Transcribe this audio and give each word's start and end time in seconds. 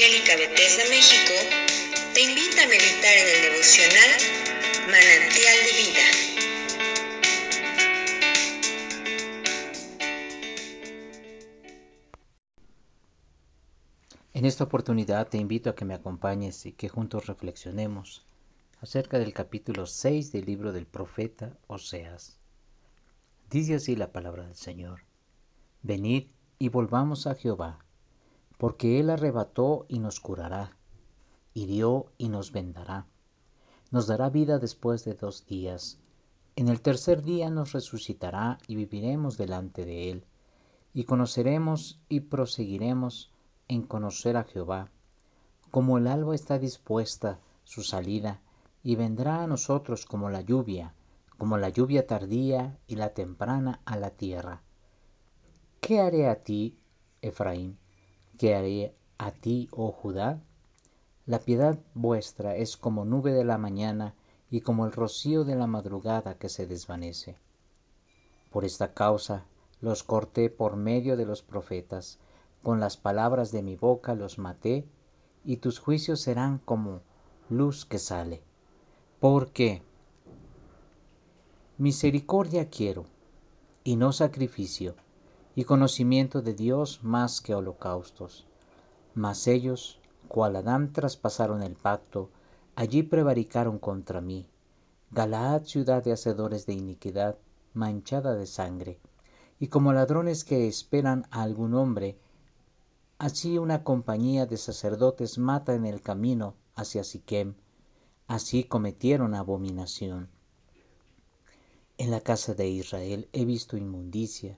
México 0.00 1.34
te 2.14 2.22
invita 2.22 2.62
a 2.62 2.66
meditar 2.68 3.16
en 3.18 3.28
el 3.28 3.42
devocional 3.50 4.10
Manantial 4.86 5.56
de 5.66 5.72
Vida. 5.76 6.06
En 14.32 14.46
esta 14.46 14.64
oportunidad 14.64 15.28
te 15.28 15.36
invito 15.36 15.68
a 15.68 15.74
que 15.74 15.84
me 15.84 15.92
acompañes 15.92 16.64
y 16.64 16.72
que 16.72 16.88
juntos 16.88 17.26
reflexionemos 17.26 18.24
acerca 18.80 19.18
del 19.18 19.34
capítulo 19.34 19.84
6 19.84 20.32
del 20.32 20.46
libro 20.46 20.72
del 20.72 20.86
profeta 20.86 21.58
Oseas. 21.66 22.38
Dice 23.50 23.74
así 23.74 23.96
la 23.96 24.12
palabra 24.12 24.46
del 24.46 24.56
Señor. 24.56 25.02
Venid 25.82 26.28
y 26.58 26.70
volvamos 26.70 27.26
a 27.26 27.34
Jehová 27.34 27.84
porque 28.60 29.00
Él 29.00 29.08
arrebató 29.08 29.86
y 29.88 30.00
nos 30.00 30.20
curará, 30.20 30.76
hirió 31.54 32.12
y 32.18 32.28
nos 32.28 32.52
vendará. 32.52 33.06
Nos 33.90 34.06
dará 34.06 34.28
vida 34.28 34.58
después 34.58 35.02
de 35.06 35.14
dos 35.14 35.46
días. 35.46 35.98
En 36.56 36.68
el 36.68 36.82
tercer 36.82 37.22
día 37.22 37.48
nos 37.48 37.72
resucitará 37.72 38.58
y 38.66 38.76
viviremos 38.76 39.38
delante 39.38 39.86
de 39.86 40.10
Él, 40.10 40.26
y 40.92 41.04
conoceremos 41.04 42.02
y 42.10 42.20
proseguiremos 42.20 43.32
en 43.66 43.80
conocer 43.80 44.36
a 44.36 44.44
Jehová. 44.44 44.90
Como 45.70 45.96
el 45.96 46.06
alba 46.06 46.34
está 46.34 46.58
dispuesta 46.58 47.38
su 47.64 47.82
salida, 47.82 48.42
y 48.82 48.94
vendrá 48.94 49.42
a 49.42 49.46
nosotros 49.46 50.04
como 50.04 50.28
la 50.28 50.42
lluvia, 50.42 50.92
como 51.38 51.56
la 51.56 51.70
lluvia 51.70 52.06
tardía 52.06 52.78
y 52.86 52.96
la 52.96 53.14
temprana 53.14 53.80
a 53.86 53.96
la 53.96 54.10
tierra. 54.10 54.60
¿Qué 55.80 55.98
haré 55.98 56.28
a 56.28 56.42
ti, 56.42 56.76
Efraín? 57.22 57.78
¿Qué 58.40 58.54
haré 58.54 58.94
a 59.18 59.32
ti, 59.32 59.68
oh 59.70 59.92
Judá? 59.92 60.42
La 61.26 61.40
piedad 61.40 61.78
vuestra 61.92 62.56
es 62.56 62.78
como 62.78 63.04
nube 63.04 63.34
de 63.34 63.44
la 63.44 63.58
mañana 63.58 64.14
y 64.50 64.62
como 64.62 64.86
el 64.86 64.92
rocío 64.92 65.44
de 65.44 65.56
la 65.56 65.66
madrugada 65.66 66.38
que 66.38 66.48
se 66.48 66.66
desvanece. 66.66 67.36
Por 68.50 68.64
esta 68.64 68.94
causa 68.94 69.44
los 69.82 70.02
corté 70.04 70.48
por 70.48 70.76
medio 70.76 71.18
de 71.18 71.26
los 71.26 71.42
profetas, 71.42 72.18
con 72.62 72.80
las 72.80 72.96
palabras 72.96 73.52
de 73.52 73.62
mi 73.62 73.76
boca 73.76 74.14
los 74.14 74.38
maté, 74.38 74.86
y 75.44 75.58
tus 75.58 75.78
juicios 75.78 76.22
serán 76.22 76.60
como 76.64 77.02
luz 77.50 77.84
que 77.84 77.98
sale. 77.98 78.40
Porque 79.20 79.82
misericordia 81.76 82.70
quiero, 82.70 83.04
y 83.84 83.96
no 83.96 84.14
sacrificio, 84.14 84.94
y 85.54 85.64
conocimiento 85.64 86.42
de 86.42 86.54
Dios 86.54 87.00
más 87.02 87.40
que 87.40 87.54
holocaustos. 87.54 88.46
Mas 89.14 89.46
ellos, 89.46 89.98
cual 90.28 90.56
Adán 90.56 90.92
traspasaron 90.92 91.62
el 91.62 91.74
pacto, 91.74 92.30
allí 92.76 93.02
prevaricaron 93.02 93.78
contra 93.78 94.20
mí. 94.20 94.46
Galaad, 95.10 95.64
ciudad 95.64 96.04
de 96.04 96.12
hacedores 96.12 96.66
de 96.66 96.74
iniquidad, 96.74 97.36
manchada 97.74 98.34
de 98.34 98.46
sangre. 98.46 99.00
Y 99.58 99.66
como 99.66 99.92
ladrones 99.92 100.44
que 100.44 100.68
esperan 100.68 101.26
a 101.30 101.42
algún 101.42 101.74
hombre, 101.74 102.16
así 103.18 103.58
una 103.58 103.82
compañía 103.82 104.46
de 104.46 104.56
sacerdotes 104.56 105.36
mata 105.38 105.74
en 105.74 105.84
el 105.84 106.00
camino 106.00 106.54
hacia 106.76 107.04
Siquem. 107.04 107.54
Así 108.28 108.64
cometieron 108.64 109.34
abominación. 109.34 110.28
En 111.98 112.10
la 112.10 112.20
casa 112.20 112.54
de 112.54 112.68
Israel 112.68 113.28
he 113.32 113.44
visto 113.44 113.76
inmundicia, 113.76 114.56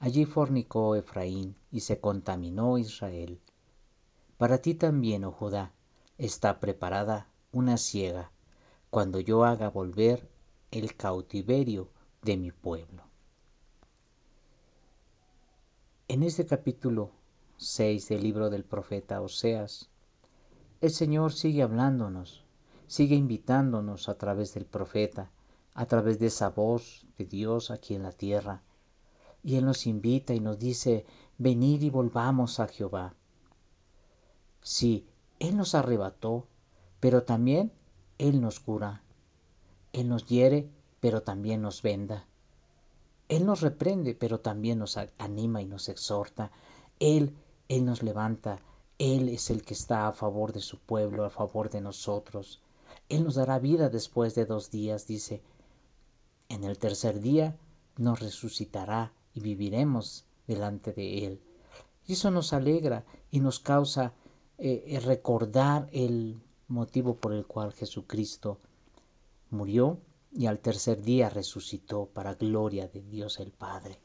Allí 0.00 0.24
fornicó 0.24 0.94
Efraín 0.94 1.56
y 1.72 1.80
se 1.80 2.00
contaminó 2.00 2.78
Israel. 2.78 3.40
Para 4.36 4.58
ti 4.58 4.74
también, 4.74 5.24
oh 5.24 5.32
Judá, 5.32 5.72
está 6.18 6.60
preparada 6.60 7.28
una 7.50 7.76
ciega, 7.76 8.30
cuando 8.90 9.18
yo 9.18 9.44
haga 9.44 9.70
volver 9.70 10.28
el 10.70 10.94
cautiverio 10.94 11.90
de 12.22 12.36
mi 12.36 12.52
pueblo. 12.52 13.02
En 16.06 16.22
este 16.22 16.46
capítulo 16.46 17.10
6 17.56 18.08
del 18.08 18.22
libro 18.22 18.50
del 18.50 18.64
profeta 18.64 19.20
Oseas, 19.20 19.90
el 20.80 20.90
Señor 20.90 21.32
sigue 21.32 21.62
hablándonos, 21.62 22.44
sigue 22.86 23.16
invitándonos 23.16 24.08
a 24.08 24.16
través 24.16 24.54
del 24.54 24.64
profeta, 24.64 25.32
a 25.74 25.86
través 25.86 26.20
de 26.20 26.26
esa 26.26 26.50
voz 26.50 27.06
de 27.18 27.24
Dios 27.24 27.72
aquí 27.72 27.94
en 27.94 28.04
la 28.04 28.12
tierra, 28.12 28.62
y 29.42 29.56
Él 29.56 29.64
nos 29.64 29.86
invita 29.86 30.34
y 30.34 30.40
nos 30.40 30.58
dice, 30.58 31.06
venid 31.38 31.82
y 31.82 31.90
volvamos 31.90 32.60
a 32.60 32.68
Jehová. 32.68 33.14
Sí, 34.62 35.06
Él 35.38 35.56
nos 35.56 35.74
arrebató, 35.74 36.46
pero 37.00 37.22
también 37.22 37.72
Él 38.18 38.40
nos 38.40 38.60
cura. 38.60 39.02
Él 39.92 40.08
nos 40.08 40.26
hiere, 40.26 40.68
pero 41.00 41.22
también 41.22 41.62
nos 41.62 41.82
venda. 41.82 42.26
Él 43.28 43.46
nos 43.46 43.60
reprende, 43.60 44.14
pero 44.14 44.40
también 44.40 44.78
nos 44.78 44.96
anima 45.18 45.62
y 45.62 45.66
nos 45.66 45.88
exhorta. 45.88 46.50
Él, 46.98 47.36
Él 47.68 47.84
nos 47.84 48.02
levanta. 48.02 48.58
Él 48.98 49.28
es 49.28 49.50
el 49.50 49.62
que 49.62 49.74
está 49.74 50.08
a 50.08 50.12
favor 50.12 50.52
de 50.52 50.60
su 50.60 50.78
pueblo, 50.78 51.24
a 51.24 51.30
favor 51.30 51.70
de 51.70 51.80
nosotros. 51.80 52.60
Él 53.08 53.24
nos 53.24 53.36
dará 53.36 53.58
vida 53.58 53.90
después 53.90 54.34
de 54.34 54.44
dos 54.44 54.70
días, 54.70 55.06
dice. 55.06 55.42
En 56.48 56.64
el 56.64 56.78
tercer 56.78 57.20
día 57.20 57.56
nos 57.96 58.20
resucitará 58.20 59.12
y 59.38 59.40
viviremos 59.40 60.24
delante 60.48 60.92
de 60.92 61.26
Él. 61.26 61.40
Y 62.06 62.14
eso 62.14 62.30
nos 62.30 62.52
alegra 62.52 63.04
y 63.30 63.38
nos 63.38 63.60
causa 63.60 64.12
eh, 64.58 64.82
eh, 64.86 65.00
recordar 65.00 65.88
el 65.92 66.40
motivo 66.66 67.14
por 67.14 67.32
el 67.32 67.46
cual 67.46 67.72
Jesucristo 67.72 68.58
murió 69.50 69.98
y 70.32 70.46
al 70.46 70.58
tercer 70.58 71.02
día 71.02 71.30
resucitó 71.30 72.06
para 72.06 72.34
gloria 72.34 72.88
de 72.88 73.02
Dios 73.02 73.38
el 73.38 73.52
Padre. 73.52 74.00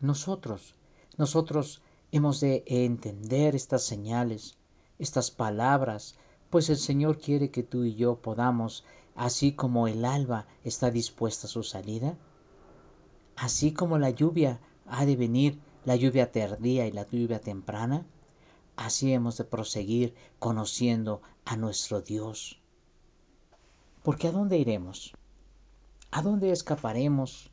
Nosotros, 0.00 0.76
nosotros 1.18 1.82
hemos 2.12 2.38
de 2.40 2.62
entender 2.66 3.56
estas 3.56 3.82
señales, 3.82 4.56
estas 5.00 5.32
palabras, 5.32 6.14
pues 6.48 6.70
el 6.70 6.78
Señor 6.78 7.18
quiere 7.18 7.50
que 7.50 7.64
tú 7.64 7.84
y 7.84 7.96
yo 7.96 8.16
podamos, 8.22 8.84
así 9.16 9.52
como 9.52 9.88
el 9.88 10.04
alba 10.04 10.46
está 10.62 10.90
dispuesta 10.92 11.48
a 11.48 11.50
su 11.50 11.64
salida, 11.64 12.16
Así 13.40 13.72
como 13.72 13.96
la 13.96 14.10
lluvia 14.10 14.60
ha 14.86 15.06
de 15.06 15.16
venir, 15.16 15.58
la 15.86 15.96
lluvia 15.96 16.30
tardía 16.30 16.86
y 16.86 16.92
la 16.92 17.08
lluvia 17.08 17.40
temprana, 17.40 18.04
así 18.76 19.14
hemos 19.14 19.38
de 19.38 19.44
proseguir 19.44 20.14
conociendo 20.38 21.22
a 21.46 21.56
nuestro 21.56 22.02
Dios. 22.02 22.60
Porque 24.02 24.28
¿a 24.28 24.32
dónde 24.32 24.58
iremos? 24.58 25.14
¿A 26.10 26.20
dónde 26.20 26.50
escaparemos 26.50 27.50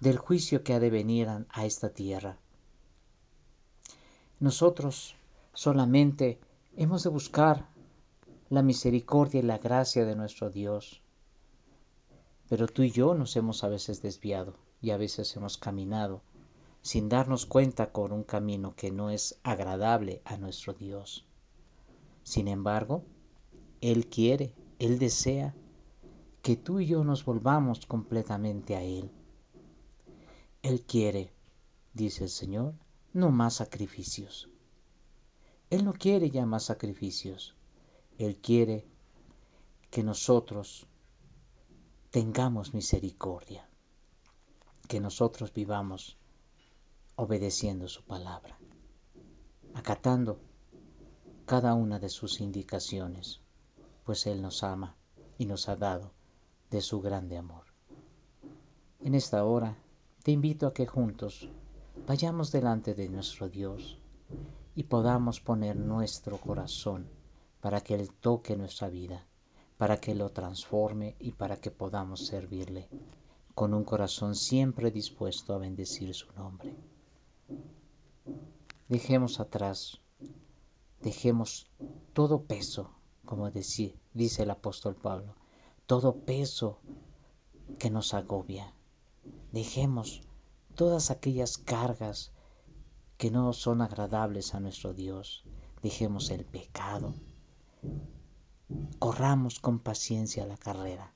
del 0.00 0.18
juicio 0.18 0.62
que 0.62 0.74
ha 0.74 0.80
de 0.80 0.90
venir 0.90 1.28
a 1.48 1.64
esta 1.64 1.88
tierra? 1.88 2.36
Nosotros 4.38 5.14
solamente 5.54 6.38
hemos 6.76 7.04
de 7.04 7.08
buscar 7.08 7.66
la 8.50 8.60
misericordia 8.60 9.40
y 9.40 9.44
la 9.44 9.56
gracia 9.56 10.04
de 10.04 10.14
nuestro 10.14 10.50
Dios. 10.50 11.00
Pero 12.48 12.66
tú 12.66 12.82
y 12.82 12.90
yo 12.90 13.14
nos 13.14 13.36
hemos 13.36 13.62
a 13.64 13.68
veces 13.68 14.02
desviado 14.02 14.54
y 14.80 14.90
a 14.90 14.96
veces 14.96 15.36
hemos 15.36 15.58
caminado 15.58 16.22
sin 16.82 17.08
darnos 17.08 17.44
cuenta 17.44 17.92
con 17.92 18.12
un 18.12 18.22
camino 18.24 18.74
que 18.74 18.90
no 18.90 19.10
es 19.10 19.38
agradable 19.42 20.22
a 20.24 20.36
nuestro 20.38 20.72
Dios. 20.72 21.26
Sin 22.22 22.48
embargo, 22.48 23.04
Él 23.80 24.06
quiere, 24.08 24.54
Él 24.78 24.98
desea 24.98 25.54
que 26.42 26.56
tú 26.56 26.80
y 26.80 26.86
yo 26.86 27.04
nos 27.04 27.24
volvamos 27.24 27.84
completamente 27.84 28.76
a 28.76 28.82
Él. 28.82 29.10
Él 30.62 30.82
quiere, 30.82 31.32
dice 31.92 32.24
el 32.24 32.30
Señor, 32.30 32.74
no 33.12 33.30
más 33.30 33.54
sacrificios. 33.54 34.48
Él 35.70 35.84
no 35.84 35.92
quiere 35.92 36.30
ya 36.30 36.46
más 36.46 36.64
sacrificios. 36.64 37.54
Él 38.18 38.38
quiere 38.38 38.86
que 39.90 40.02
nosotros 40.02 40.87
tengamos 42.10 42.72
misericordia, 42.72 43.68
que 44.88 44.98
nosotros 44.98 45.52
vivamos 45.52 46.16
obedeciendo 47.16 47.86
su 47.86 48.02
palabra, 48.02 48.58
acatando 49.74 50.40
cada 51.44 51.74
una 51.74 51.98
de 51.98 52.08
sus 52.08 52.40
indicaciones, 52.40 53.42
pues 54.04 54.26
Él 54.26 54.40
nos 54.40 54.62
ama 54.62 54.96
y 55.36 55.44
nos 55.44 55.68
ha 55.68 55.76
dado 55.76 56.14
de 56.70 56.80
su 56.80 57.02
grande 57.02 57.36
amor. 57.36 57.64
En 59.00 59.14
esta 59.14 59.44
hora 59.44 59.76
te 60.22 60.30
invito 60.30 60.66
a 60.66 60.72
que 60.72 60.86
juntos 60.86 61.50
vayamos 62.06 62.50
delante 62.50 62.94
de 62.94 63.10
nuestro 63.10 63.50
Dios 63.50 63.98
y 64.74 64.84
podamos 64.84 65.40
poner 65.40 65.76
nuestro 65.76 66.38
corazón 66.38 67.06
para 67.60 67.82
que 67.82 67.96
Él 67.96 68.10
toque 68.14 68.56
nuestra 68.56 68.88
vida 68.88 69.26
para 69.78 69.98
que 69.98 70.14
lo 70.14 70.30
transforme 70.30 71.16
y 71.18 71.32
para 71.32 71.56
que 71.56 71.70
podamos 71.70 72.26
servirle 72.26 72.88
con 73.54 73.72
un 73.72 73.84
corazón 73.84 74.34
siempre 74.34 74.90
dispuesto 74.90 75.54
a 75.54 75.58
bendecir 75.58 76.14
su 76.14 76.30
nombre. 76.34 76.76
Dejemos 78.88 79.40
atrás 79.40 80.00
dejemos 81.00 81.66
todo 82.12 82.42
peso, 82.42 82.90
como 83.24 83.50
dice 83.50 84.42
el 84.42 84.50
apóstol 84.50 84.96
Pablo, 84.96 85.34
todo 85.86 86.16
peso 86.24 86.80
que 87.78 87.90
nos 87.90 88.14
agobia. 88.14 88.72
Dejemos 89.52 90.22
todas 90.74 91.10
aquellas 91.10 91.58
cargas 91.58 92.32
que 93.16 93.30
no 93.30 93.52
son 93.52 93.82
agradables 93.82 94.54
a 94.54 94.60
nuestro 94.60 94.94
Dios. 94.94 95.44
Dejemos 95.82 96.30
el 96.30 96.44
pecado. 96.44 97.14
Corramos 98.98 99.60
con 99.60 99.78
paciencia 99.78 100.44
la 100.44 100.58
carrera, 100.58 101.14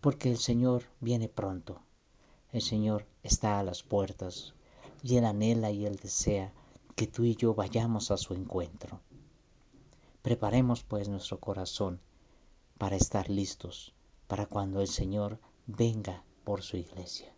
porque 0.00 0.30
el 0.30 0.38
Señor 0.38 0.84
viene 1.00 1.28
pronto. 1.28 1.82
El 2.50 2.62
Señor 2.62 3.04
está 3.22 3.58
a 3.58 3.62
las 3.62 3.82
puertas 3.82 4.54
y 5.02 5.18
Él 5.18 5.26
anhela 5.26 5.70
y 5.70 5.84
Él 5.84 5.96
desea 5.96 6.54
que 6.94 7.06
tú 7.06 7.24
y 7.24 7.36
yo 7.36 7.54
vayamos 7.54 8.10
a 8.10 8.16
su 8.16 8.32
encuentro. 8.32 9.00
Preparemos 10.22 10.82
pues 10.82 11.10
nuestro 11.10 11.38
corazón 11.40 12.00
para 12.78 12.96
estar 12.96 13.28
listos 13.28 13.92
para 14.26 14.46
cuando 14.46 14.80
el 14.80 14.88
Señor 14.88 15.38
venga 15.66 16.24
por 16.42 16.62
su 16.62 16.78
iglesia. 16.78 17.30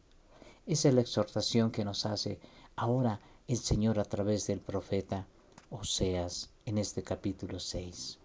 Esa 0.65 0.91
es 0.91 0.95
la 0.95 1.01
exhortación 1.01 1.73
que 1.73 1.85
nos 1.85 2.07
hace 2.07 2.39
ahora 2.77 3.21
el 3.49 3.57
Señor 3.57 3.99
a 3.99 4.05
través 4.05 4.47
del 4.47 4.61
profeta 4.61 5.27
Oseas 5.71 6.51
en 6.67 6.79
este 6.79 7.03
capítulo 7.03 7.59
6. 7.59 8.21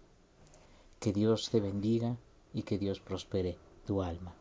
Que 1.04 1.12
Dios 1.12 1.50
te 1.50 1.60
bendiga 1.60 2.16
y 2.54 2.62
que 2.62 2.78
Dios 2.78 2.98
prospere 2.98 3.58
tu 3.86 4.02
alma. 4.02 4.34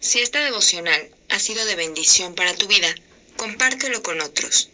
Si 0.00 0.20
esta 0.20 0.42
devocional 0.42 1.10
ha 1.28 1.38
sido 1.38 1.62
de 1.66 1.76
bendición 1.76 2.34
para 2.34 2.54
tu 2.54 2.66
vida, 2.68 2.88
compártelo 3.36 4.02
con 4.02 4.22
otros. 4.22 4.70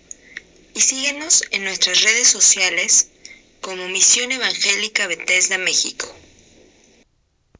Y 0.76 0.82
síguenos 0.82 1.42
en 1.50 1.64
nuestras 1.64 2.00
redes 2.02 2.28
sociales 2.28 3.08
como 3.60 3.88
Misión 3.88 4.30
Evangélica 4.30 5.08
Bethesda 5.08 5.58
México. 5.58 6.06